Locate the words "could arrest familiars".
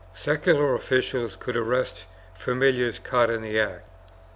1.35-2.97